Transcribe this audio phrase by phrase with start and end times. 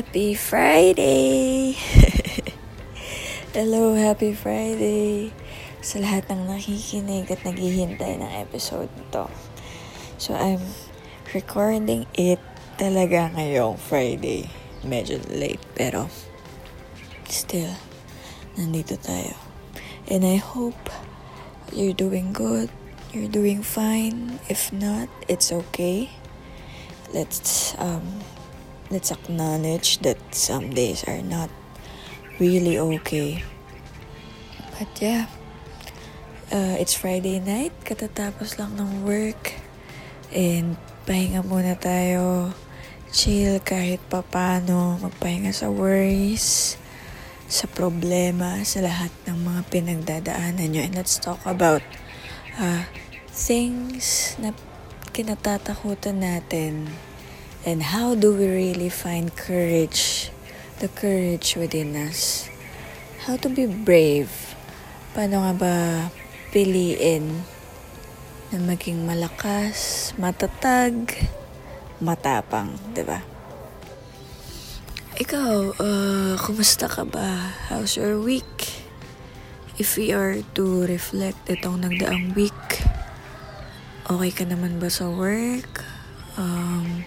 [0.00, 1.76] Happy Friday!
[3.52, 5.28] Hello, happy Friday!
[5.84, 9.28] Sa lahat ng nakikinig at naghihintay ng episode nito.
[10.16, 10.64] So, I'm
[11.36, 12.40] recording it
[12.80, 14.48] talaga ngayong Friday.
[14.88, 16.08] Medyo late, pero
[17.28, 17.76] still,
[18.56, 19.36] nandito tayo.
[20.08, 20.88] And I hope
[21.76, 22.72] you're doing good,
[23.12, 24.40] you're doing fine.
[24.48, 26.08] If not, it's okay.
[27.12, 28.24] Let's um
[28.90, 31.48] let's acknowledge that some days are not
[32.42, 33.46] really okay.
[34.74, 35.30] But yeah,
[36.50, 39.54] uh, it's Friday night, katatapos lang ng work.
[40.34, 40.74] And
[41.06, 42.50] pahinga muna tayo.
[43.10, 44.98] Chill kahit papano.
[44.98, 46.78] Magpahinga sa worries,
[47.50, 50.82] sa problema, sa lahat ng mga pinagdadaanan nyo.
[50.82, 51.82] And let's talk about
[52.58, 52.86] uh,
[53.30, 54.54] things na
[55.10, 56.90] kinatatakutan natin
[57.64, 60.32] and how do we really find courage,
[60.80, 62.48] the courage within us.
[63.26, 64.32] How to be brave.
[65.12, 65.74] Paano nga ba
[66.54, 67.44] piliin
[68.50, 71.12] na maging malakas, matatag,
[72.00, 73.20] matapang, di ba?
[75.20, 77.52] Ikaw, uh, kumusta ka ba?
[77.68, 78.88] How's your week?
[79.76, 82.84] If we are to reflect itong nagdaang week,
[84.08, 85.84] okay ka naman ba sa work?
[86.40, 87.04] Um,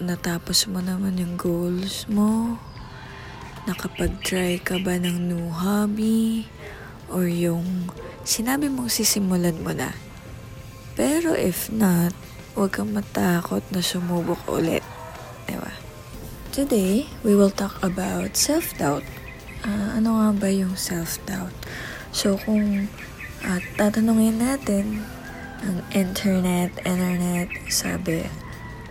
[0.00, 2.60] natapos mo naman yung goals mo?
[3.64, 6.44] Nakapag-try ka ba ng new hobby?
[7.08, 7.88] Or yung
[8.24, 9.96] sinabi mong sisimulan mo na?
[10.94, 12.12] Pero if not,
[12.54, 14.84] huwag kang matakot na sumubok ulit.
[15.48, 15.72] Diba?
[16.52, 19.02] Today, we will talk about self-doubt.
[19.64, 21.56] Ah, ano nga ba yung self-doubt?
[22.14, 22.86] So, kung
[23.42, 25.02] uh, tatanungin natin,
[25.64, 28.28] ang internet, internet, sabi,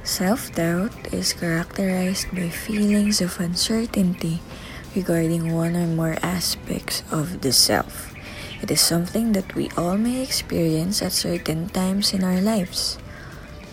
[0.04, 4.44] self-doubt is characterized by feelings of uncertainty
[4.96, 8.14] regarding one or more aspects of the self.
[8.62, 13.00] It is something that we all may experience at certain times in our lives.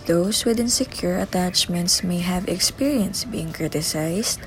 [0.06, 4.40] Those with insecure attachments may have experienced being criticized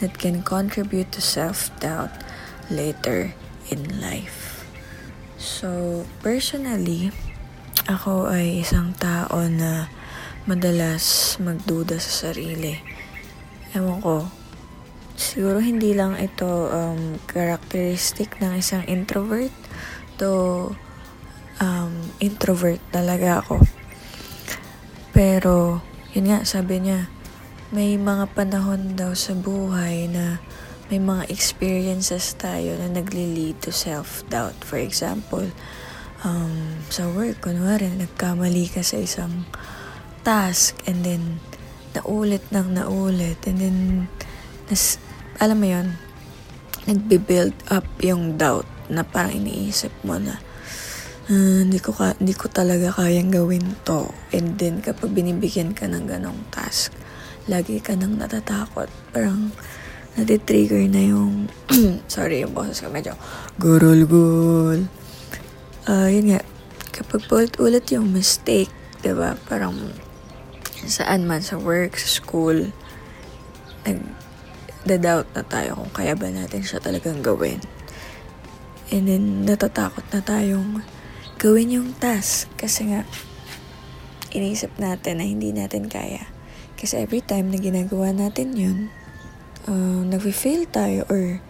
[0.00, 2.12] that can contribute to self-doubt
[2.68, 3.32] later
[3.70, 4.68] in life.
[5.38, 7.12] So, personally,
[7.88, 9.88] ako ay isang tao na
[10.46, 12.78] madalas magduda sa sarili.
[13.74, 14.30] Ewan ko,
[15.18, 19.50] siguro hindi lang ito um, characteristic ng isang introvert.
[20.16, 20.72] To
[21.60, 21.92] um,
[22.22, 23.60] introvert talaga ako.
[25.12, 25.82] Pero,
[26.14, 27.08] yun nga, sabi niya,
[27.74, 30.38] may mga panahon daw sa buhay na
[30.86, 34.62] may mga experiences tayo na nagli-lead to self-doubt.
[34.62, 35.50] For example,
[36.22, 39.48] um, sa work, kunwari, nagkamali ka sa isang
[40.26, 41.38] task and then
[41.94, 43.38] naulit nang naulit.
[43.46, 43.78] And then
[44.66, 44.98] nas,
[45.38, 45.94] alam mo yon
[46.90, 50.42] nagbe-build up yung doubt na parang iniisip mo na
[51.30, 54.10] uh, hindi ko ka, hindi ko talaga kayang gawin to.
[54.34, 56.90] And then kapag binibigyan ka ng ganong task
[57.46, 58.90] lagi ka nang natatakot.
[59.14, 59.54] Parang
[60.18, 61.46] natitrigger na yung
[62.10, 63.14] sorry yung boses ko medyo
[63.62, 64.90] gurul-gul.
[65.86, 66.42] Uh, yun nga
[66.90, 68.72] kapag ulit-ulit yung mistake
[69.04, 69.76] diba parang
[70.86, 72.70] saan man, sa work, sa school,
[73.86, 77.62] nag-doubt na tayo kung kaya ba natin siya talagang gawin.
[78.90, 80.82] And then, natatakot na tayong
[81.42, 83.02] gawin yung task kasi nga,
[84.30, 86.28] iniisip natin na hindi natin kaya.
[86.76, 88.78] Kasi every time na ginagawa natin yun,
[89.66, 91.40] uh, nag-fail tayo or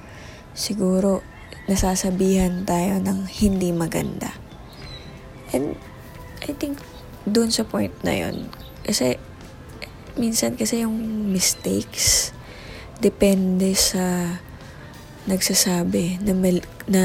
[0.56, 1.20] siguro
[1.66, 4.32] nasasabihan tayo ng hindi maganda.
[5.50, 5.75] And
[6.46, 6.78] I think
[7.26, 8.48] doon sa point na yun,
[8.86, 9.19] kasi,
[10.14, 10.94] minsan kasi yung
[11.34, 12.30] mistakes,
[13.02, 14.38] depende sa
[15.26, 17.05] nagsasabi na, mal, na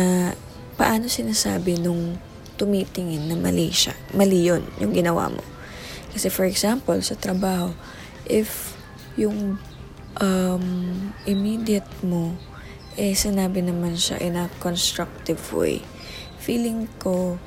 [0.78, 2.22] paano sinasabi nung
[2.62, 3.98] tumitingin na mali siya.
[4.14, 5.42] Mali yun, yung ginawa mo.
[6.14, 7.74] Kasi for example, sa trabaho,
[8.30, 8.78] if
[9.18, 9.58] yung
[10.22, 10.66] um,
[11.26, 12.38] immediate mo,
[12.94, 15.82] eh sinabi naman siya in a constructive way,
[16.38, 17.42] feeling ko,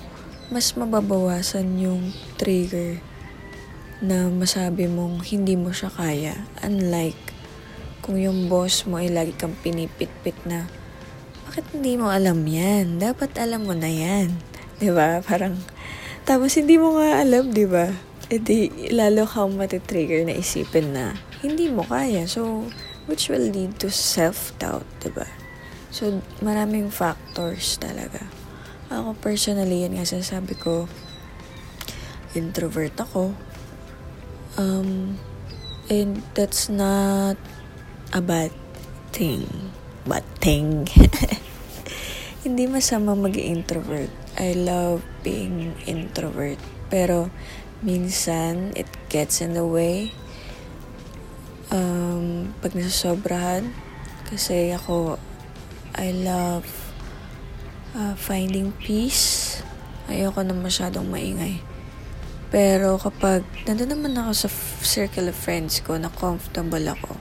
[0.51, 2.99] mas mababawasan yung trigger
[4.03, 6.35] na masabi mong hindi mo siya kaya.
[6.65, 7.35] Unlike
[8.05, 10.69] kung yung boss mo ay lagi kang pinipit-pit na,
[11.49, 13.01] bakit hindi mo alam yan?
[13.01, 14.37] Dapat alam mo na yan.
[14.37, 15.09] ba diba?
[15.23, 15.55] Parang,
[16.29, 17.87] tapos hindi mo nga alam, ba diba?
[18.33, 22.29] E di, lalo kang matitrigger na isipin na, hindi mo kaya.
[22.29, 22.69] So,
[23.09, 25.29] which will lead to self-doubt, ba diba?
[25.95, 28.27] So, maraming factors talaga.
[28.93, 30.91] Ako personally, yan nga sasabi ko,
[32.35, 33.33] introvert ako.
[34.57, 35.19] Um,
[35.91, 37.37] and that's not
[38.13, 38.53] a bad
[39.11, 39.73] thing.
[40.07, 40.87] Bad thing.
[42.45, 46.59] Hindi masama mag introvert I love being introvert.
[46.91, 47.31] Pero,
[47.87, 50.11] minsan, it gets in the way.
[51.71, 53.71] Um, pag nasasobrahan,
[54.27, 55.23] kasi ako,
[55.95, 56.67] I love
[57.95, 59.63] uh, finding peace.
[60.11, 61.63] Ayoko na masyadong maingay.
[62.55, 64.49] Pero kapag nandun naman ako sa
[64.79, 67.19] circle of friends ko na comfortable ako,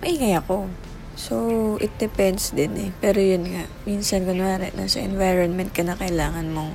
[0.00, 0.72] maingay ako.
[1.20, 1.36] So,
[1.84, 2.90] it depends din eh.
[2.96, 6.72] Pero yun nga, minsan kunwari, nasa environment ka na kailangan mong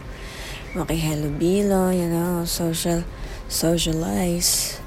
[0.77, 3.01] makihalubilo, you know, social,
[3.49, 4.77] socialize.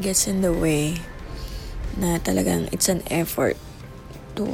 [0.00, 0.96] Gets in the way
[2.00, 3.60] na talagang it's an effort
[4.32, 4.48] to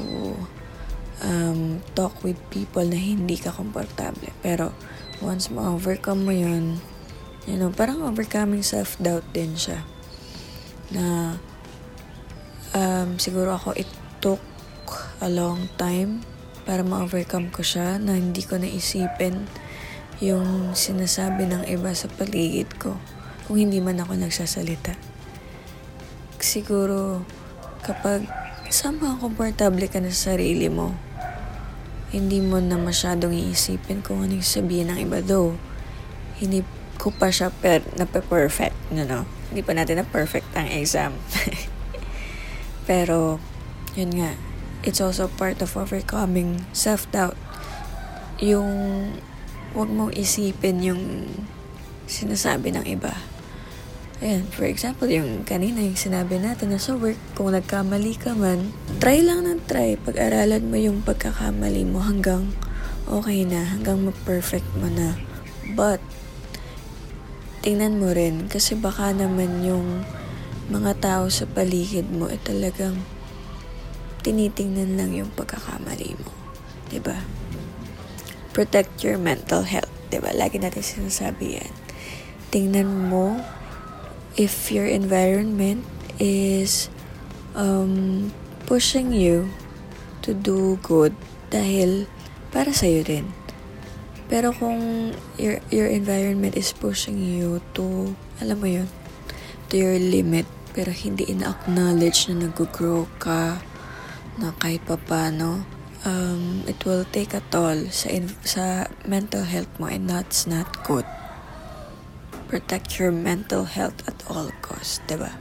[1.23, 4.35] um, talk with people na hindi ka komportable.
[4.43, 4.75] Pero,
[5.25, 6.79] once ma-overcome mo yun,
[7.49, 9.81] you know, parang overcoming self-doubt din siya.
[10.93, 11.37] Na,
[12.77, 13.89] um, siguro ako it
[14.21, 14.45] took
[15.25, 16.21] a long time
[16.69, 19.49] para ma-overcome ko siya na hindi ko naisipin
[20.21, 22.97] yung sinasabi ng iba sa paligid ko
[23.45, 24.97] kung hindi man ako nagsasalita.
[26.41, 27.25] Siguro
[27.85, 28.25] kapag
[28.73, 30.97] somehow komportable ka na sa sarili mo,
[32.15, 35.59] hindi mo na masyadong iisipin kung ano yung sabihin ng iba though.
[36.39, 36.63] Hindi
[36.95, 39.27] ko pa siya per, na perfect, you know?
[39.51, 41.19] Hindi pa natin na perfect ang exam.
[42.89, 43.43] Pero,
[43.99, 44.39] yun nga,
[44.87, 47.35] it's also part of overcoming self-doubt.
[48.39, 48.71] Yung,
[49.75, 51.03] wag mong isipin yung
[52.07, 53.19] sinasabi ng iba.
[54.23, 58.71] Ayan, for example, yung kanina yung sinabi natin na sa work, kung nagkamali ka man,
[59.03, 59.99] try lang ng try.
[59.99, 62.55] Pag-aralan mo yung pagkakamali mo hanggang
[63.11, 65.19] okay na, hanggang ma-perfect mo na.
[65.75, 65.99] But,
[67.67, 70.07] tingnan mo rin, kasi baka naman yung
[70.71, 73.03] mga tao sa paligid mo ay talagang
[74.23, 76.31] tinitingnan lang yung pagkakamali mo.
[76.31, 76.87] ba?
[76.87, 77.19] Diba?
[78.55, 79.91] Protect your mental health.
[80.07, 80.23] ba?
[80.23, 80.31] Diba?
[80.39, 81.73] Lagi natin sinasabi yan.
[82.55, 83.43] Tingnan mo
[84.35, 85.87] if your environment
[86.19, 86.91] is
[87.55, 88.33] um,
[88.67, 89.51] pushing you
[90.23, 91.15] to do good
[91.51, 92.07] dahil
[92.51, 93.27] para sa'yo din.
[94.27, 98.89] Pero kung your, your environment is pushing you to, alam mo yun,
[99.69, 103.61] to your limit, pero hindi ina-acknowledge na nag-grow ka,
[104.41, 105.63] na kahit papano,
[106.03, 108.11] um, it will take a toll sa,
[108.43, 108.65] sa
[109.07, 111.07] mental health mo and that's not good.
[112.55, 115.35] Protect your mental health at all costs, diba?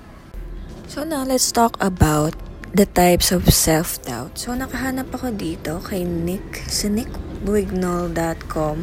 [0.90, 2.34] So now, let's talk about
[2.74, 4.42] the types of self-doubt.
[4.42, 8.78] So, nakahanap ako dito kay Nick, sa nickwignall.com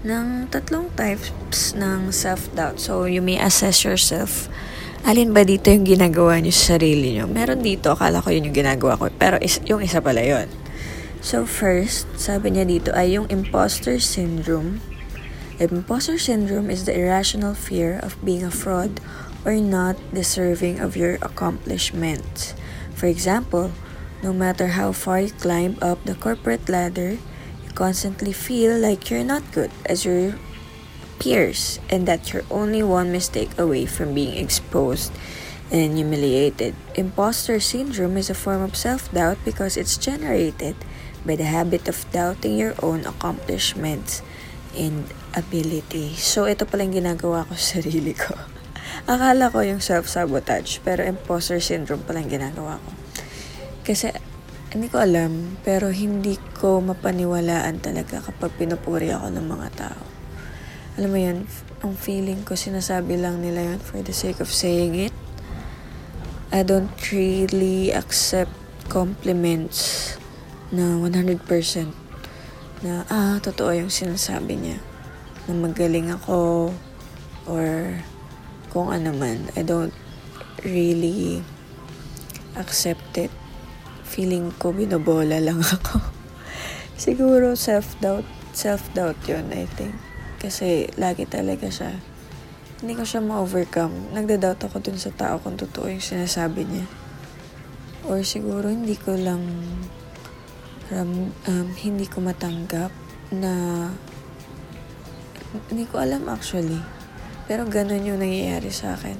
[0.00, 2.80] ng tatlong types ng self-doubt.
[2.80, 4.48] So, you may assess yourself
[5.04, 7.24] alin ba dito yung ginagawa niyo sa sarili niyo?
[7.24, 9.08] Meron dito, akala ko yun yung ginagawa ko.
[9.16, 10.48] Pero is, yung isa pala yun.
[11.20, 14.80] So first, sabi niya dito ay yung imposter syndrome.
[15.60, 18.96] Imposter syndrome is the irrational fear of being a fraud
[19.44, 22.56] or not deserving of your accomplishments.
[22.96, 23.68] For example,
[24.24, 27.20] no matter how far you climb up the corporate ladder,
[27.60, 30.40] you constantly feel like you're not good as your
[31.20, 35.12] peers and that you're only one mistake away from being exposed
[35.70, 36.74] and humiliated.
[36.94, 40.76] Imposter syndrome is a form of self doubt because it's generated
[41.20, 44.24] by the habit of doubting your own accomplishments
[44.74, 46.14] and ability.
[46.14, 48.34] So, ito pala yung ginagawa ko sa sarili ko.
[49.12, 52.90] Akala ko yung self-sabotage, pero imposter syndrome pala yung ginagawa ko.
[53.86, 54.14] Kasi,
[54.70, 60.10] hindi ko alam, pero hindi ko mapaniwalaan talaga kapag pinupuri ako ng mga tao
[61.00, 61.48] alam mo yun,
[61.80, 65.16] ang feeling ko, sinasabi lang nila yun for the sake of saying it.
[66.52, 68.52] I don't really accept
[68.92, 70.12] compliments
[70.68, 71.40] na 100%
[72.80, 74.78] na, ah, totoo yung sinasabi niya.
[75.44, 76.72] Na magaling ako
[77.44, 77.98] or
[78.72, 79.52] kung ano man.
[79.58, 79.92] I don't
[80.64, 81.44] really
[82.56, 83.32] accept it.
[84.06, 86.00] Feeling ko binobola lang ako.
[86.96, 88.26] Siguro self-doubt.
[88.50, 89.94] Self-doubt yun, I think.
[90.40, 92.00] Kasi lagi talaga siya.
[92.80, 94.16] Hindi ko siya ma-overcome.
[94.16, 96.88] Nagda-doubt ako dun sa tao kung totoo yung sinasabi niya.
[98.08, 99.44] Or siguro hindi ko lang
[100.90, 102.90] ram, um, hindi ko matanggap
[103.30, 103.86] na
[105.70, 106.78] hindi ko alam actually.
[107.50, 109.18] Pero ganun yung nangyayari sa akin.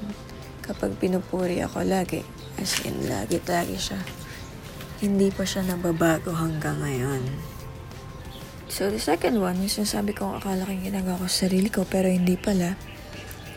[0.62, 2.22] Kapag pinupuri ako lagi.
[2.58, 3.98] As in, lagi-lagi siya.
[5.02, 7.26] Hindi pa siya nababago hanggang ngayon.
[8.70, 11.82] So, the second one, yung sinasabi ko, akala ko yung ginagawa ko sa sarili ko,
[11.82, 12.78] pero hindi pala,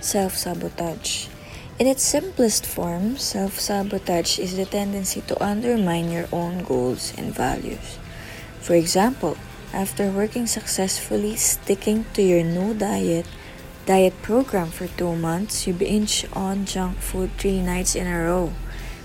[0.01, 1.29] self-sabotage.
[1.77, 7.29] In its simplest form, self sabotage is the tendency to undermine your own goals and
[7.29, 8.01] values.
[8.63, 9.35] For example,
[9.75, 13.27] after working successfully sticking to your new diet
[13.83, 18.55] diet program for two months, you binge on junk food three nights in a row.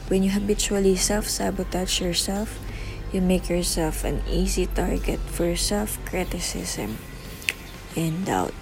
[0.06, 2.54] When you habitually self sabotage yourself,
[3.10, 7.02] you make yourself an easy target for self criticism
[7.98, 8.54] and doubt.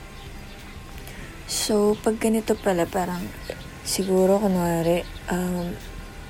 [1.44, 3.28] So, pag ganito pala, parang
[3.84, 5.76] siguro, kunwari, um,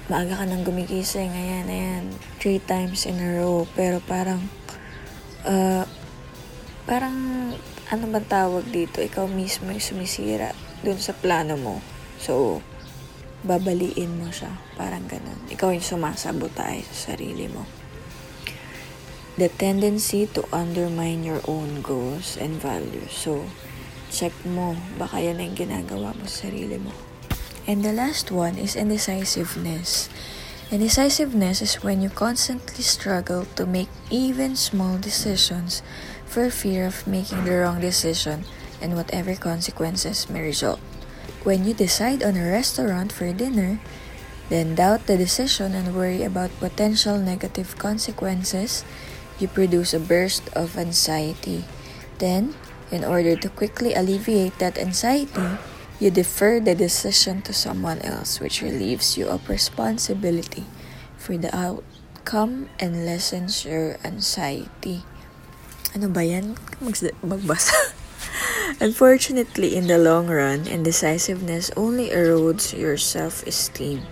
[0.07, 2.05] maaga ka nang gumigising, ayan, ayan,
[2.39, 4.43] three times in a row, pero parang,
[5.47, 5.85] uh,
[6.87, 7.17] parang,
[7.91, 9.03] ano ba tawag dito?
[9.03, 11.83] Ikaw mismo yung sumisira dun sa plano mo.
[12.19, 12.63] So,
[13.47, 14.51] babaliin mo siya.
[14.75, 15.39] Parang ganun.
[15.51, 17.87] Ikaw yung sumasabotahe sa sarili mo
[19.37, 23.13] the tendency to undermine your own goals and values.
[23.13, 23.45] So,
[24.09, 27.06] check mo, baka yan ang ginagawa mo sa sarili mo.
[27.67, 30.09] And the last one is indecisiveness.
[30.71, 35.83] Indecisiveness is when you constantly struggle to make even small decisions
[36.27, 38.47] for fear of making the wrong decision
[38.81, 40.79] and whatever consequences may result.
[41.43, 43.79] When you decide on a restaurant for dinner,
[44.49, 48.85] then doubt the decision and worry about potential negative consequences
[49.39, 51.65] you produce a burst of anxiety.
[52.19, 52.55] Then,
[52.91, 55.59] in order to quickly alleviate that anxiety,
[55.99, 60.65] you defer the decision to someone else, which relieves you of responsibility
[61.17, 65.03] for the outcome and lessens your anxiety.
[65.97, 66.61] Ano ba yan?
[66.81, 67.97] Mag- magbasa.
[68.85, 74.05] Unfortunately, in the long run, indecisiveness only erodes your self-esteem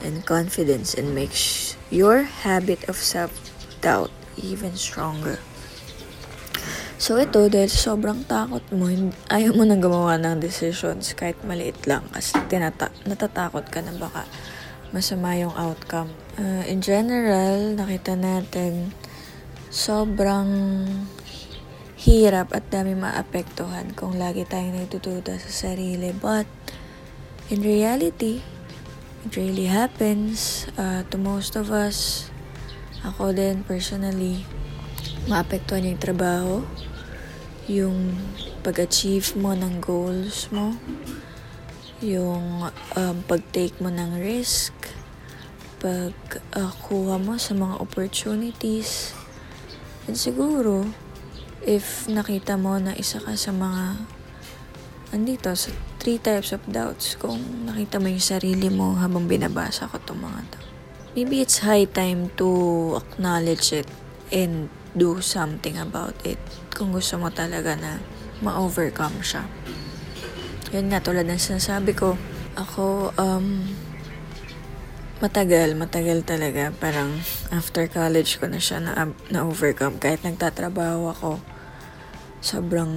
[0.00, 5.36] and confidence and makes your habit of self-doubt even stronger.
[6.96, 8.88] So ito, dahil sobrang takot mo,
[9.28, 14.24] ayaw mo nang gumawa ng decisions kahit maliit lang kasi tinata- natatakot ka na baka
[14.96, 16.08] masama yung outcome.
[16.40, 18.96] Uh, in general, nakita natin
[19.68, 20.48] sobrang
[22.00, 26.16] hirap at dami maapektuhan kung lagi tayong nagtutuda sa sarili.
[26.16, 26.48] But,
[27.52, 28.40] in reality,
[29.28, 32.32] it really happens uh, to most of us.
[33.04, 34.48] Ako din, personally,
[35.26, 36.62] maapektuhan yung trabaho,
[37.66, 38.14] yung
[38.62, 40.78] pag-achieve mo ng goals mo,
[41.98, 44.74] yung um, pag-take mo ng risk,
[45.82, 49.14] pag-kuha uh, mo sa mga opportunities.
[50.06, 50.86] And siguro,
[51.66, 54.06] if nakita mo na isa ka sa mga
[55.10, 59.98] andito sa three types of doubts, kung nakita mo yung sarili mo habang binabasa ko
[59.98, 60.66] itong mga to
[61.16, 63.88] maybe it's high time to acknowledge it
[64.28, 66.40] and do something about it
[66.72, 68.00] kung gusto mo talaga na
[68.40, 69.44] ma-overcome siya.
[70.72, 72.18] Yun nga, tulad ng sinasabi ko,
[72.56, 73.64] ako, um,
[75.20, 76.72] matagal, matagal talaga.
[76.76, 77.16] Parang
[77.48, 79.96] after college ko na siya na, na-overcome.
[79.96, 81.32] Kahit nagtatrabaho ako,
[82.44, 82.92] sobrang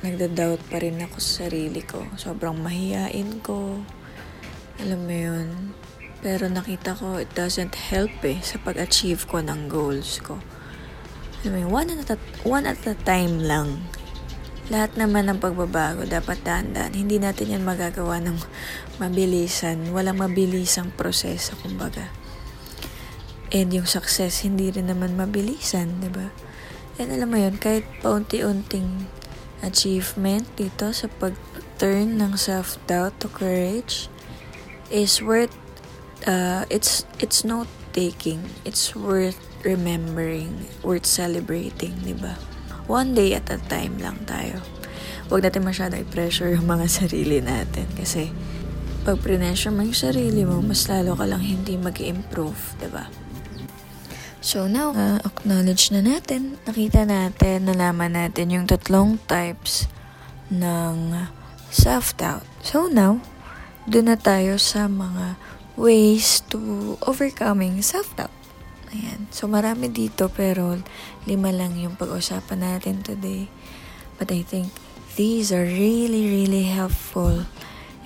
[0.00, 2.04] nagda-doubt pa rin ako sa sarili ko.
[2.16, 3.80] Sobrang mahiyain ko.
[4.80, 5.48] Alam mo yun,
[6.24, 10.40] pero nakita ko, it doesn't help eh sa pag-achieve ko ng goals ko.
[11.44, 13.84] I mean, one at a, one at a time lang.
[14.72, 18.40] Lahat naman ng pagbabago dapat dahan Hindi natin yan magagawa ng
[18.96, 19.92] mabilisan.
[19.92, 22.08] Walang mabilisang proseso, kumbaga.
[23.52, 26.32] And yung success, hindi rin naman mabilisan, di ba?
[26.96, 29.04] And alam mo yun, kahit paunti-unting
[29.60, 34.08] achievement dito sa pag-turn ng self-doubt to courage
[34.92, 35.52] is worth
[36.28, 38.52] uh, it's it's note taking.
[38.64, 42.36] It's worth remembering, worth celebrating, di ba?
[42.86, 44.60] One day at a time lang tayo.
[45.32, 48.28] Huwag natin masyado i-pressure yung mga sarili natin kasi
[49.04, 53.04] pag pressure mo yung sarili mo, mas lalo ka lang hindi mag improve di ba?
[54.44, 59.88] So now, uh, acknowledge na natin, nakita natin, nalaman natin yung tatlong types
[60.52, 61.16] ng
[61.72, 62.44] self-doubt.
[62.60, 63.24] So now,
[63.88, 65.40] doon na tayo sa mga
[65.80, 66.60] ways to
[67.08, 68.43] overcoming self-doubt.
[68.94, 69.26] Ayan.
[69.34, 70.78] So, marami dito pero
[71.26, 73.50] lima lang yung pag-usapan natin today.
[74.22, 74.70] But I think
[75.18, 77.50] these are really, really helpful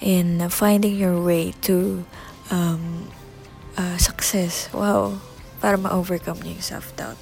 [0.00, 2.08] in finding your way to
[2.48, 3.12] um,
[3.76, 4.72] uh, success.
[4.72, 5.20] Wow.
[5.60, 7.20] Para ma-overcome niyo yung self-doubt.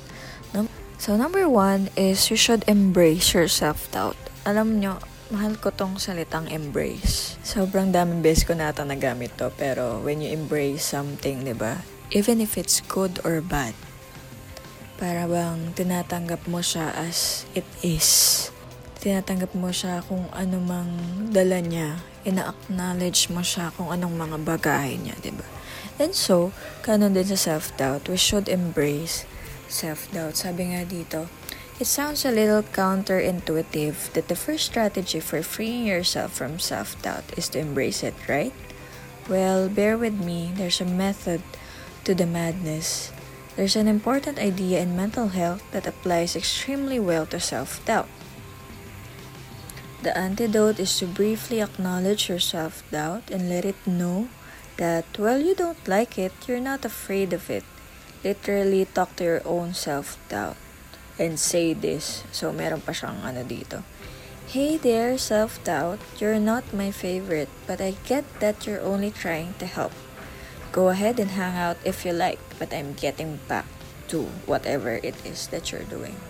[0.54, 0.70] No?
[1.02, 4.16] So, number one is you should embrace your self-doubt.
[4.46, 5.02] Alam nyo,
[5.34, 7.34] mahal ko tong salitang embrace.
[7.42, 11.95] Sobrang daming beses ko na ito nagamit to, pero when you embrace something, di ba?
[12.14, 13.74] Even if it's good or bad,
[14.96, 18.48] para bang tinatanggap mo siya as it is.
[19.02, 20.90] Tinatanggap mo siya kung ano mang
[21.30, 25.46] dala niya ina-acknowledge mo siya kung anong mga bagay niya, di ba?
[25.96, 26.50] And so,
[26.82, 29.24] kanon din sa self-doubt, we should embrace
[29.70, 30.34] self-doubt.
[30.34, 31.30] Sabi nga dito,
[31.78, 37.46] it sounds a little counterintuitive that the first strategy for freeing yourself from self-doubt is
[37.54, 38.52] to embrace it, right?
[39.30, 41.40] Well, bear with me, there's a method
[42.06, 43.10] to the madness.
[43.58, 48.06] There's an important idea in mental health that applies extremely well to self-doubt.
[50.06, 54.28] The antidote is to briefly acknowledge your self-doubt and let it know
[54.76, 57.64] that while you don't like it, you're not afraid of it.
[58.22, 60.56] Literally talk to your own self-doubt
[61.18, 62.22] and say this.
[62.30, 63.82] So, meron pa siyang ano dito.
[64.46, 65.98] Hey there, self-doubt.
[66.22, 69.90] You're not my favorite, but I get that you're only trying to help.
[70.76, 73.64] Go ahead and hang out if you like, but I'm getting back
[74.12, 76.20] to whatever it is that you're doing.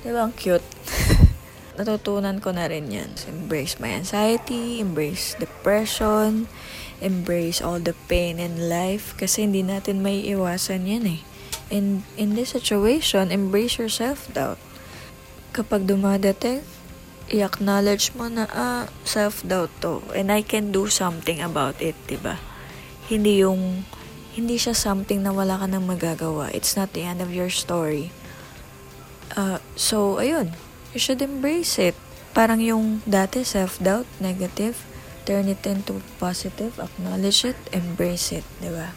[0.00, 0.64] Di ba ang cute?
[1.76, 3.20] Natutunan ko na rin yan.
[3.28, 6.48] Embrace my anxiety, embrace depression,
[7.04, 11.20] embrace all the pain in life kasi hindi natin may iwasan yan eh.
[11.68, 14.56] And in this situation, embrace your self-doubt.
[15.52, 16.64] Kapag dumadating,
[17.28, 20.00] i-acknowledge mo na, ah, self-doubt to.
[20.16, 22.49] And I can do something about it, di ba?
[23.10, 23.82] Hindi yung,
[24.38, 26.54] hindi siya something na wala ka nang magagawa.
[26.54, 28.14] It's not the end of your story.
[29.34, 30.54] Uh, so, ayun.
[30.94, 31.98] You should embrace it.
[32.30, 34.78] Parang yung dati, self-doubt, negative,
[35.26, 38.94] turn it into positive, acknowledge it, embrace it, di ba?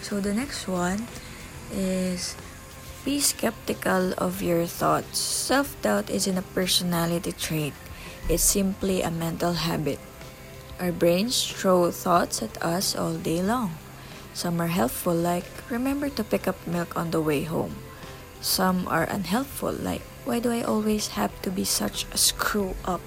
[0.00, 1.04] So, the next one
[1.72, 2.36] is
[3.04, 5.16] be skeptical of your thoughts.
[5.20, 7.72] Self doubt isn't a personality trait,
[8.28, 10.00] it's simply a mental habit.
[10.80, 13.76] Our brains throw thoughts at us all day long.
[14.32, 17.76] Some are helpful, like remember to pick up milk on the way home.
[18.40, 23.04] Some are unhelpful, like why do I always have to be such a screw up?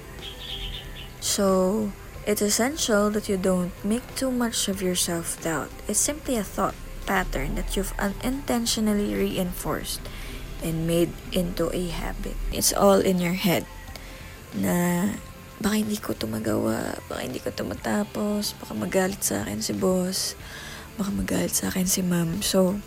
[1.18, 1.90] So,
[2.30, 5.74] it's essential that you don't make too much of your self doubt.
[5.88, 6.78] It's simply a thought
[7.10, 10.02] pattern that you've unintentionally reinforced
[10.62, 12.38] and made into a habit.
[12.54, 13.66] It's all in your head
[14.54, 15.18] na
[15.64, 19.72] baka hindi ko to magawa, baka hindi ko to matapos, baka magalit sa akin si
[19.72, 20.36] boss,
[21.00, 22.44] baka magalit sa akin si ma'am.
[22.44, 22.84] So,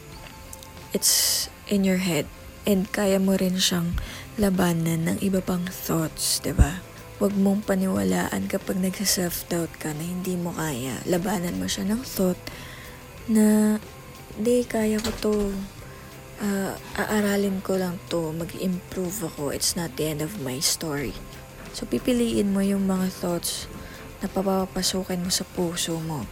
[0.93, 2.29] it's in your head
[2.69, 3.97] and kaya mo rin siyang
[4.37, 6.85] labanan ng iba pang thoughts, 'di ba?
[7.17, 11.01] Huwag mong paniwalaan kapag nagsa-self-doubt ka na hindi mo kaya.
[11.09, 12.37] Labanan mo siya ng thought
[13.33, 13.81] na
[14.37, 15.35] hindi, kaya ko to.
[16.37, 18.37] Uh, aaralin ko lang to.
[18.37, 19.49] Mag-improve ako.
[19.49, 21.17] It's not the end of my story.
[21.77, 23.69] So, pipiliin mo yung mga thoughts
[24.25, 26.25] na papapasukin mo sa puso mo.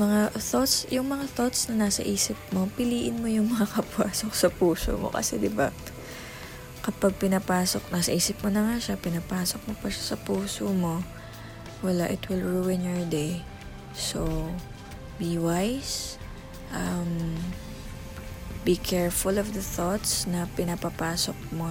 [0.00, 4.96] Mga thoughts, yung mga thoughts na nasa isip mo, piliin mo yung makakapasok sa puso
[4.96, 5.12] mo.
[5.12, 5.68] Kasi, di ba,
[6.80, 11.04] kapag pinapasok, nasa isip mo na nga siya, pinapasok mo pa siya sa puso mo,
[11.84, 13.44] wala, it will ruin your day.
[13.92, 14.48] So,
[15.20, 16.16] be wise,
[16.72, 17.36] um,
[18.64, 21.68] be careful of the thoughts na pinapapasok mo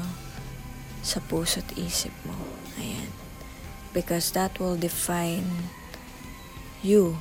[1.02, 2.38] sa puso't isip mo.
[2.80, 3.12] Ayan.
[3.92, 5.70] Because that will define
[6.82, 7.20] you.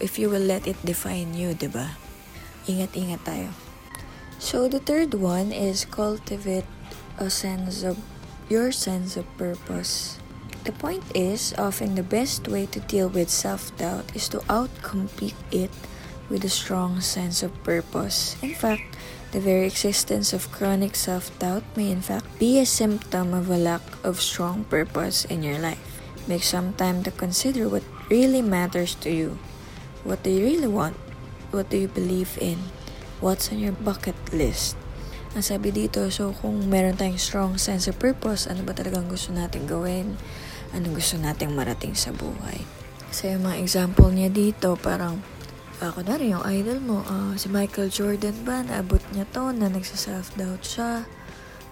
[0.00, 1.96] If you will let it define you, di ba?
[2.68, 3.50] Ingat-ingat tayo.
[4.40, 6.68] So, the third one is cultivate
[7.20, 8.00] a sense of
[8.48, 10.16] your sense of purpose.
[10.64, 15.72] The point is, often the best way to deal with self-doubt is to outcompete it
[16.30, 18.38] with a strong sense of purpose.
[18.40, 18.96] In fact,
[19.34, 23.58] the very existence of chronic self doubt may, in fact, be a symptom of a
[23.58, 26.00] lack of strong purpose in your life.
[26.30, 29.36] Make some time to consider what really matters to you.
[30.06, 30.96] What do you really want?
[31.50, 32.70] What do you believe in?
[33.18, 34.78] What's on your bucket list?
[35.34, 39.30] Ang sabi dito, so kung meron tayong strong sense of purpose, ano ba talagang gusto
[39.30, 40.18] natin gawin?
[40.74, 42.66] Anong gusto nating marating sa buhay?
[43.10, 45.22] Kasi yung mga example niya dito, parang
[45.80, 50.62] uh, kunwari yung idol mo, uh, si Michael Jordan ba, naabot niya to, na nagsa-self-doubt
[50.62, 51.08] siya,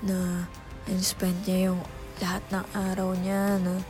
[0.03, 0.49] na
[0.89, 1.81] in-spend niya yung
[2.19, 3.85] lahat ng araw niya, na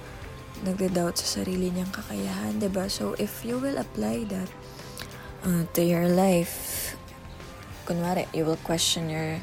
[0.66, 2.84] nagda-doubt sa sarili niyang kakayahan, ba diba?
[2.90, 4.50] So, if you will apply that
[5.46, 6.98] uh, to your life,
[7.86, 9.38] kunwari, you will question your,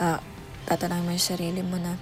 [0.00, 0.18] uh,
[0.64, 2.00] tatanang mo yung sarili mo na,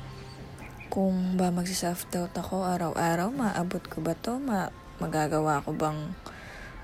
[0.87, 4.39] kung ba magsa-self-doubt ako araw-araw, maabot ko ba to?
[4.39, 6.17] Ma magagawa ko bang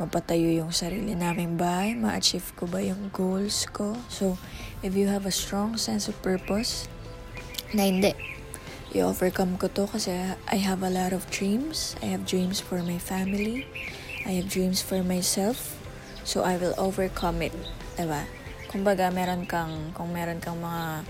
[0.01, 3.93] mapatayo yung sarili naming bahay, ma-achieve ko ba yung goals ko.
[4.09, 4.41] So,
[4.81, 6.89] if you have a strong sense of purpose,
[7.77, 8.13] na hindi,
[8.93, 10.13] i-overcome ko to kasi
[10.49, 11.97] I have a lot of dreams.
[12.05, 13.69] I have dreams for my family.
[14.25, 15.77] I have dreams for myself.
[16.25, 17.57] So, I will overcome it.
[17.97, 18.25] Diba?
[18.73, 21.05] Kumbaga, meron kang, kung meron kang mga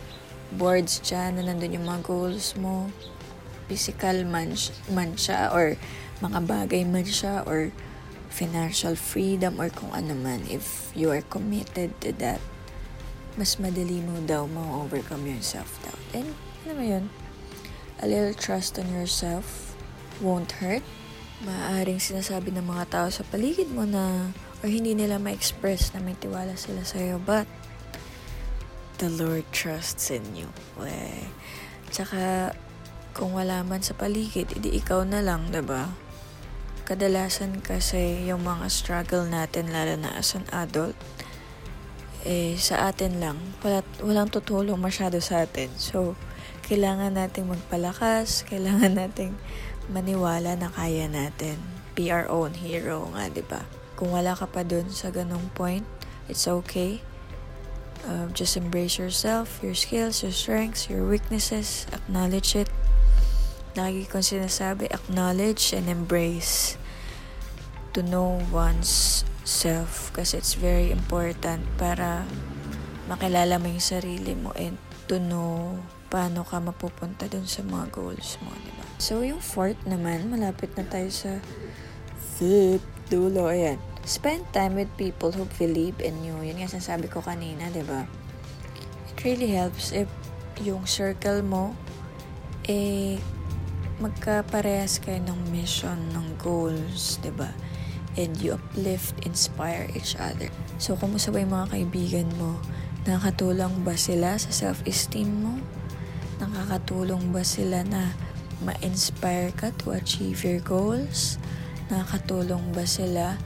[0.59, 2.90] boards dyan na nandun yung mga goals mo,
[3.71, 4.53] physical man,
[4.90, 5.79] man siya or
[6.21, 7.73] mga bagay man siya or
[8.33, 12.40] financial freedom or kung ano man, if you are committed to that,
[13.37, 16.01] mas madali mo daw ma-overcome yung self-doubt.
[16.16, 16.33] And,
[16.64, 17.05] ano mo yun,
[18.01, 19.77] a little trust on yourself
[20.25, 20.83] won't hurt.
[21.45, 26.16] Maaaring sinasabi ng mga tao sa paligid mo na or hindi nila ma-express na may
[26.16, 27.45] tiwala sila sa'yo, but
[29.03, 30.49] the Lord trusts in you.
[30.79, 31.27] Weh.
[31.90, 32.55] Tsaka,
[33.12, 35.59] kung wala man sa paligid, edi ikaw na lang, ba?
[35.59, 35.85] Diba?
[36.83, 40.99] Kadalasan kasi yung mga struggle natin, lalo na as an adult,
[42.27, 43.38] eh, sa atin lang.
[43.62, 45.71] Wala, walang tutulong masyado sa atin.
[45.79, 46.14] So,
[46.66, 49.35] kailangan nating magpalakas, kailangan nating
[49.90, 51.59] maniwala na kaya natin.
[51.95, 53.66] Be our own hero nga, di ba?
[53.95, 55.85] Kung wala ka pa dun sa ganong point,
[56.27, 57.03] it's okay.
[58.03, 62.66] Uh, just embrace yourself, your skills, your strengths, your weaknesses, acknowledge it
[63.72, 66.76] lagi kong sinasabi, acknowledge and embrace
[67.96, 72.24] to know one's self kasi it's very important para
[73.11, 74.78] makilala mo yung sarili mo and
[75.11, 75.76] to know
[76.12, 78.85] paano ka mapupunta dun sa mga goals mo, di ba?
[79.00, 81.40] So, yung fourth naman, malapit na tayo sa
[82.37, 83.48] fifth dulo.
[83.48, 83.80] Ayan.
[84.04, 86.37] Spend time with people who believe in you.
[86.44, 88.04] Yun nga sinasabi ko kanina, di ba?
[89.08, 90.11] It really helps if
[90.61, 91.72] yung circle mo,
[92.68, 93.16] eh,
[94.03, 97.51] magkaparehas kayo ng mission, ng goals, ba diba?
[98.19, 100.51] And you uplift, inspire each other.
[100.83, 102.59] So, kumusta ba yung mga kaibigan mo?
[103.07, 105.55] Nakakatulong ba sila sa self-esteem mo?
[106.43, 108.12] Nakakatulong ba sila na
[108.67, 111.38] ma-inspire ka to achieve your goals?
[111.88, 113.38] Nakakatulong ba sila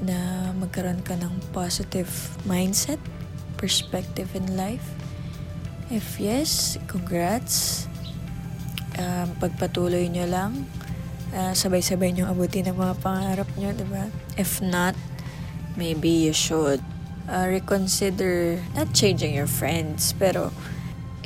[0.00, 2.10] na magkaroon ka ng positive
[2.48, 2.98] mindset,
[3.60, 4.96] perspective in life?
[5.92, 7.86] If yes, congrats
[8.98, 10.52] um, pagpatuloy nyo lang.
[11.36, 14.08] Uh, sabay-sabay nyo abutin ang mga pangarap nyo, di ba?
[14.40, 14.96] If not,
[15.76, 16.80] maybe you should
[17.28, 20.54] uh, reconsider not changing your friends, pero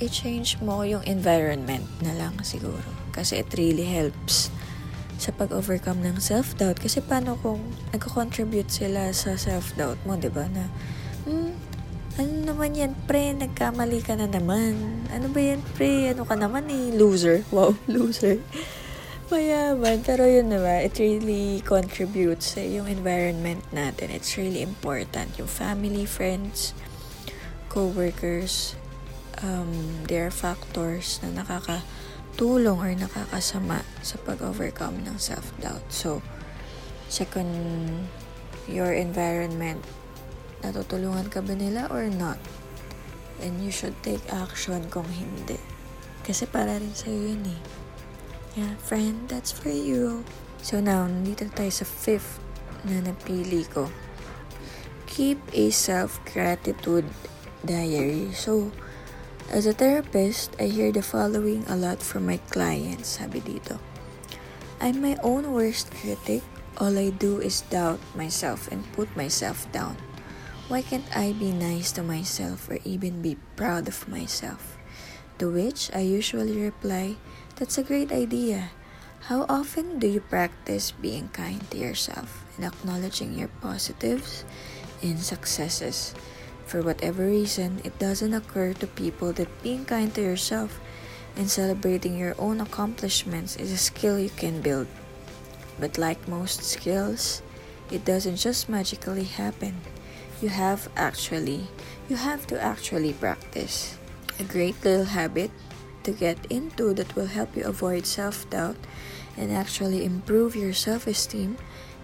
[0.01, 2.87] i-change mo yung environment na lang siguro.
[3.13, 4.49] Kasi it really helps
[5.21, 6.81] sa pag-overcome ng self-doubt.
[6.81, 7.61] Kasi paano kung
[7.93, 10.49] nagko-contribute sila sa self-doubt mo, di ba?
[10.49, 10.65] Na,
[11.29, 11.70] hmm,
[12.19, 13.31] ano naman yan, pre?
[13.37, 15.07] Nagkamali ka na naman.
[15.15, 16.11] Ano ba yan, pre?
[16.11, 16.91] Ano ka naman eh?
[16.97, 17.47] Loser.
[17.55, 18.43] Wow, loser.
[19.31, 20.03] Mayaman.
[20.03, 24.11] Pero yun naman, it really contributes sa yung environment natin.
[24.11, 25.39] It's really important.
[25.39, 26.75] Yung family, friends,
[27.71, 28.75] co-workers,
[29.39, 35.87] um, there are factors na nakakatulong or nakakasama sa pag-overcome ng self-doubt.
[35.95, 36.27] So,
[37.39, 37.51] on
[38.71, 39.83] your environment
[40.61, 42.37] Natutulungan ka ba nila or not?
[43.41, 45.57] And you should take action kung hindi.
[46.21, 47.61] Kasi para rin sa'yo yun eh.
[48.59, 50.27] Yeah, friend, that's for you.
[50.61, 52.43] So now, nandito tayo sa fifth
[52.85, 53.89] na napili ko.
[55.09, 57.09] Keep a self-gratitude
[57.65, 58.35] diary.
[58.37, 58.73] So,
[59.49, 63.81] as a therapist, I hear the following a lot from my clients, sabi dito.
[64.81, 66.45] I'm my own worst critic.
[66.81, 69.99] All I do is doubt myself and put myself down.
[70.71, 74.79] Why can't I be nice to myself or even be proud of myself?
[75.43, 77.19] To which I usually reply,
[77.59, 78.71] That's a great idea.
[79.27, 84.47] How often do you practice being kind to yourself and acknowledging your positives
[85.03, 86.15] and successes?
[86.71, 90.79] For whatever reason, it doesn't occur to people that being kind to yourself
[91.35, 94.87] and celebrating your own accomplishments is a skill you can build.
[95.83, 97.43] But like most skills,
[97.91, 99.83] it doesn't just magically happen
[100.41, 101.69] you have actually
[102.09, 103.97] you have to actually practice
[104.41, 105.51] a great little habit
[106.03, 108.77] to get into that will help you avoid self-doubt
[109.37, 111.57] and actually improve your self-esteem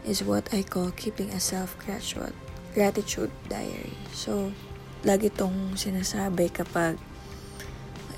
[0.05, 2.37] is what I call keeping a self-gratitude
[2.77, 3.97] gratitude diary.
[4.13, 4.53] So,
[5.01, 7.01] lagi tong sinasabi kapag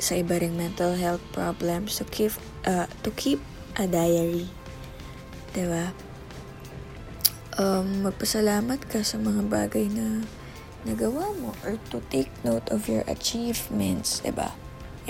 [0.03, 2.35] sa iba ring mental health problems to keep
[2.67, 3.39] uh, to keep
[3.79, 4.51] a diary.
[5.55, 5.95] 'Di ba?
[7.59, 10.23] Um, magpasalamat ka sa mga bagay na
[10.87, 14.31] nagawa mo or to take note of your achievements, ba?
[14.31, 14.51] Diba?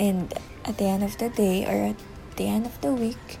[0.01, 0.33] And
[0.65, 1.99] at the end of the day or at
[2.35, 3.37] the end of the week,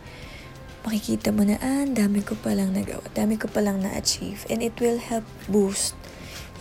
[0.85, 4.45] makikita mo na, ah, dami ko palang nagawa, dami ko palang na-achieve.
[4.47, 5.97] And it will help boost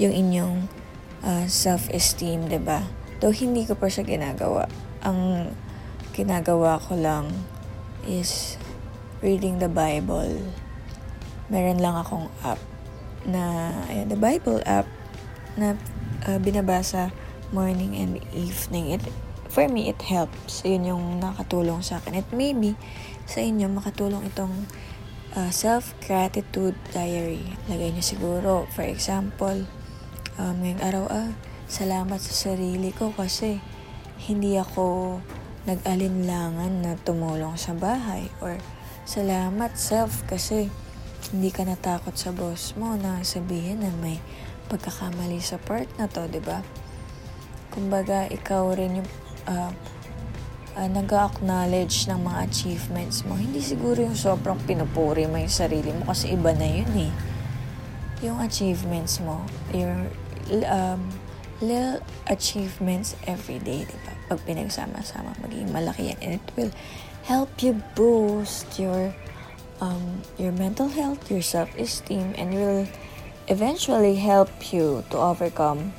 [0.00, 0.72] yung inyong
[1.22, 2.50] uh, self-esteem, ba?
[2.50, 2.80] Diba?
[3.20, 4.70] Though hindi ko pa siya ginagawa.
[5.04, 5.52] Ang
[6.16, 7.30] ginagawa ko lang
[8.06, 8.56] is
[9.20, 10.38] reading the Bible
[11.48, 12.60] meron lang akong app
[13.28, 14.88] na, ayun, the Bible app
[15.58, 15.74] na
[16.28, 17.10] uh, binabasa
[17.50, 18.92] morning and evening.
[18.94, 19.04] It,
[19.48, 20.62] for me, it helps.
[20.64, 22.20] Yun yung nakatulong sa akin.
[22.20, 22.76] It maybe
[23.24, 24.68] sa inyo makatulong itong
[25.36, 27.56] uh, self-gratitude diary.
[27.68, 29.64] Lagay niyo siguro, for example,
[30.40, 31.30] um, ngayong araw, ah,
[31.68, 33.60] salamat sa sarili ko kasi
[34.24, 35.18] hindi ako
[35.68, 38.56] nag-alinlangan na tumulong sa bahay or
[39.04, 40.72] salamat self kasi
[41.28, 44.16] hindi ka natakot sa boss mo na sabihin na may
[44.72, 46.64] pagkakamali sa part na to, di ba?
[47.72, 49.10] Kumbaga, ikaw rin yung
[49.48, 49.72] uh,
[50.76, 53.36] uh, nag-acknowledge ng mga achievements mo.
[53.36, 57.12] Hindi siguro yung sobrang pinupuri mo yung sarili mo kasi iba na yun eh.
[58.24, 60.08] Yung achievements mo, your
[60.64, 61.02] um,
[61.60, 64.12] little achievements every day, di ba?
[64.32, 66.18] Pag pinagsama-sama, maging malaki yan.
[66.24, 66.72] And it will
[67.28, 69.12] help you boost your
[69.80, 72.86] um, your mental health, your self-esteem, and will
[73.48, 75.92] eventually help you to overcome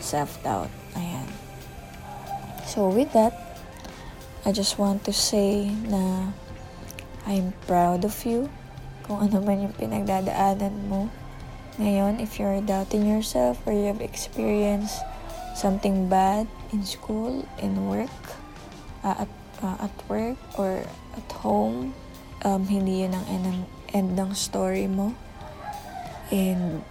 [0.00, 0.70] self-doubt.
[0.94, 1.28] Ayan.
[2.66, 3.34] So with that,
[4.44, 6.34] I just want to say na
[7.26, 8.50] I'm proud of you
[9.06, 11.10] kung ano man yung pinagdadaanan mo.
[11.78, 15.00] Ngayon, if you're doubting yourself or you have experienced
[15.54, 18.12] something bad in school, in work,
[19.04, 20.84] uh, at, uh, at work, or
[21.16, 21.94] at home,
[22.42, 23.46] um, hindi yun ang end,
[23.94, 25.14] end ng story mo.
[26.34, 26.82] And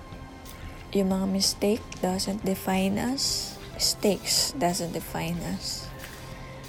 [0.92, 3.56] yung mga mistake doesn't define us.
[3.76, 5.88] Mistakes doesn't define us.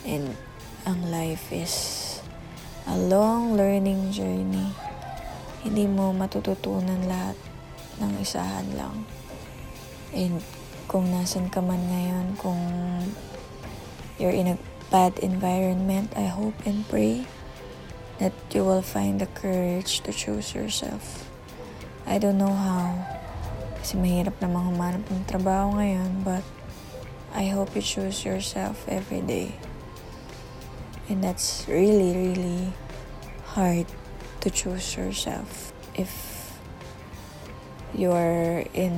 [0.03, 0.35] And
[0.83, 1.75] ang life is
[2.87, 4.75] a long learning journey.
[5.63, 7.39] Hindi mo matututunan lahat
[8.03, 9.07] ng isahan lang.
[10.11, 10.43] And
[10.91, 12.61] kung nasan ka man ngayon, kung
[14.19, 14.59] you're in a
[14.91, 17.25] bad environment, I hope and pray
[18.23, 21.27] that you will find the courage to choose yourself.
[22.07, 23.03] I don't know how,
[23.83, 26.47] kasi mahirap namang humanap ng trabaho ngayon, but
[27.35, 29.59] I hope you choose yourself every day.
[31.11, 32.71] And that's really, really
[33.59, 33.91] hard
[34.39, 36.15] to choose yourself if
[37.91, 38.95] you're in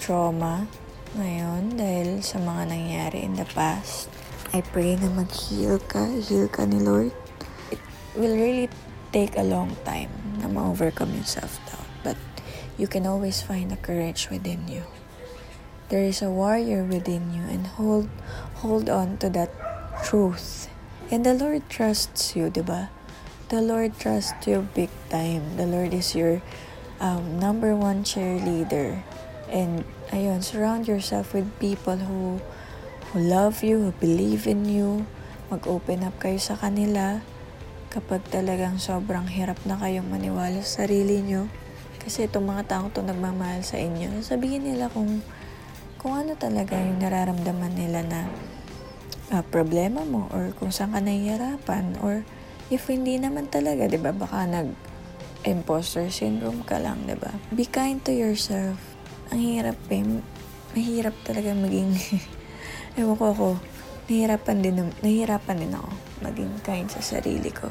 [0.00, 0.64] trauma
[1.12, 4.08] ngayon dahil sa mga nangyari in the past.
[4.56, 7.25] I pray na mag-heal ka, heal ka ni Lord.
[8.16, 8.72] Will really
[9.12, 10.08] take a long time
[10.40, 11.88] na ma-overcome yung self-doubt.
[12.00, 12.16] But
[12.80, 14.84] you can always find the courage within you.
[15.88, 18.10] There is a warrior within you and hold
[18.64, 19.52] hold on to that
[20.02, 20.66] truth.
[21.12, 22.90] And the Lord trusts you, di ba?
[23.52, 25.54] The Lord trusts you big time.
[25.54, 26.42] The Lord is your
[26.98, 29.06] um, number one cheerleader.
[29.46, 32.42] And ayun, surround yourself with people who
[33.14, 35.06] who love you, who believe in you.
[35.46, 37.22] Mag-open up kayo sa kanila
[37.90, 41.48] kapag talagang sobrang hirap na kayong maniwala sa sarili nyo.
[42.02, 45.22] Kasi itong mga taong to nagmamahal sa inyo, sabihin nila kung
[45.98, 48.20] kung ano talaga yung nararamdaman nila na
[49.34, 52.22] uh, problema mo or kung saan ka nahihirapan or
[52.70, 54.14] if hindi naman talaga, 'di ba?
[54.14, 54.70] Baka nag
[55.42, 57.34] imposter syndrome ka lang, 'di ba?
[57.50, 58.78] Be kind to yourself.
[59.34, 60.06] Ang hirap eh.
[60.76, 61.96] Mahirap talaga maging
[63.00, 63.48] ewan ko ako.
[64.06, 67.68] Nahihirapan din, nahihirapan din ako maging kind sa sarili ko.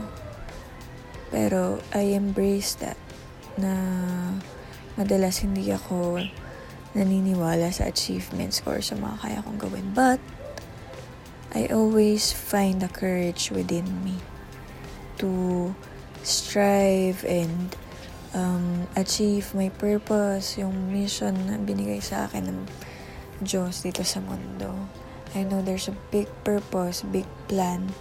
[1.34, 2.99] Pero I embrace that
[3.55, 3.73] na
[4.95, 6.21] madalas hindi ako
[6.95, 9.88] naniniwala sa achievements or sa mga kaya kong gawin.
[9.91, 10.23] But,
[11.55, 14.19] I always find the courage within me
[15.23, 15.71] to
[16.23, 17.71] strive and
[18.36, 22.60] um, achieve my purpose, yung mission na binigay sa akin ng
[23.39, 24.91] Diyos dito sa mundo.
[25.31, 27.95] I know there's a big purpose, big plan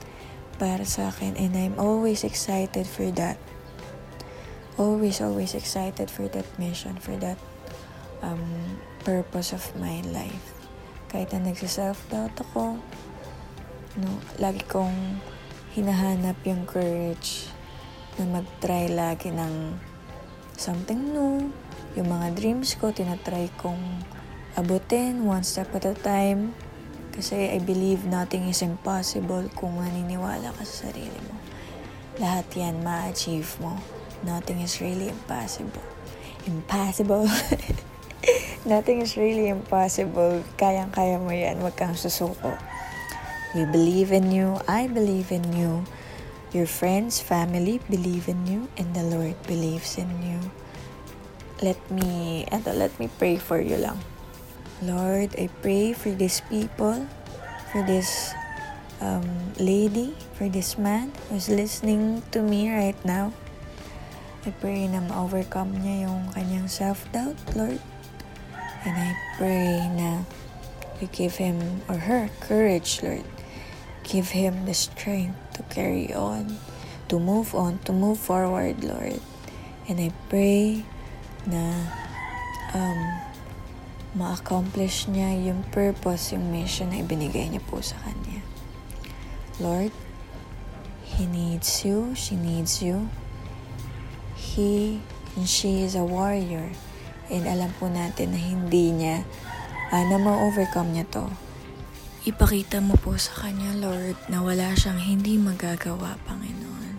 [0.57, 3.37] para sa akin and I'm always excited for that.
[4.75, 7.39] Always, always excited for that mission, for that
[8.27, 10.57] um, purpose of my life.
[11.13, 12.83] Kahit na nagsa-self-doubt ako,
[14.03, 14.11] no,
[14.43, 15.23] lagi kong
[15.79, 17.47] hinahanap yung courage
[18.19, 19.79] na mag-try lagi ng
[20.59, 21.51] something new.
[21.95, 24.03] Yung mga dreams ko, tinatry kong
[24.59, 26.55] abutin one step at a time.
[27.15, 31.39] Kasi I believe nothing is impossible kung naniniwala ka sa sarili mo.
[32.19, 33.79] Lahat yan ma-achieve mo.
[34.27, 35.87] Nothing is really impossible.
[36.51, 37.31] Impossible.
[38.67, 40.43] nothing is really impossible.
[40.59, 41.63] Kayang-kaya mo yan.
[41.63, 42.59] Huwag kang susuko.
[43.55, 44.59] We believe in you.
[44.67, 45.87] I believe in you.
[46.51, 48.67] Your friends, family believe in you.
[48.75, 50.43] And the Lord believes in you.
[51.63, 54.03] Let me, eto, let me pray for you lang.
[54.85, 57.09] Lord, I pray for these people,
[57.73, 58.37] for this
[59.01, 59.25] um,
[59.57, 63.33] lady, for this man who's listening to me right now.
[64.45, 67.81] I pray na ma-overcome niya yung kanyang self-doubt, Lord.
[68.85, 70.29] And I pray na
[71.01, 73.25] you give him or her courage, Lord.
[74.05, 76.61] Give him the strength to carry on,
[77.09, 79.17] to move on, to move forward, Lord.
[79.89, 80.85] And I pray
[81.49, 81.89] na
[82.77, 83.01] um,
[84.15, 88.43] ma-accomplish niya yung purpose, yung mission na ibinigay niya po sa kanya.
[89.59, 89.91] Lord,
[91.15, 93.07] He needs you, she needs you.
[94.35, 94.99] He
[95.35, 96.71] and she is a warrior.
[97.31, 99.23] And alam po natin na hindi niya,
[99.91, 101.27] uh, na ma-overcome niya to.
[102.25, 106.97] Ipakita mo po sa kanya, Lord, na wala siyang hindi magagawa, Panginoon.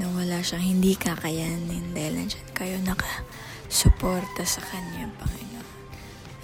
[0.00, 5.57] Na wala siyang hindi kakayanin dahil nandiyan kayo nakasuporta sa kanya, Panginoon.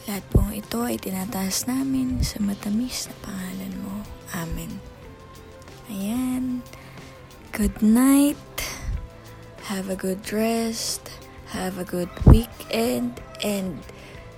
[0.05, 3.97] Lahat pong ito ay tinataas namin sa matamis na pangalan mo.
[4.37, 4.77] Amen.
[5.89, 6.61] Ayan.
[7.57, 8.37] Good night.
[9.73, 11.09] Have a good rest.
[11.57, 13.17] Have a good weekend.
[13.41, 13.81] And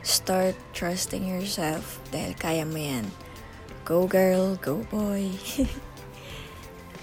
[0.07, 3.11] start trusting yourself dahil kaya mo yan.
[3.83, 5.35] Go girl, go boy.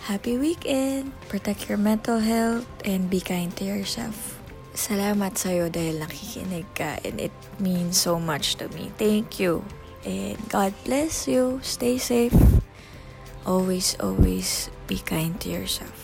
[0.07, 1.15] Happy weekend!
[1.31, 4.32] Protect your mental health and be kind to yourself.
[4.73, 8.89] Salamat sa'yo dahil nakikinig ka and it means so much to me.
[8.97, 9.61] Thank you.
[10.01, 11.61] And God bless you.
[11.61, 12.35] Stay safe.
[13.45, 16.02] Always, always be kind to yourself.